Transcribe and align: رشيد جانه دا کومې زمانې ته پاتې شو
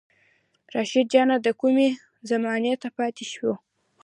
رشيد 0.75 1.05
جانه 1.13 1.35
دا 1.45 1.51
کومې 1.61 1.89
زمانې 2.29 2.73
ته 2.81 2.87
پاتې 2.97 3.25
شو 3.33 3.51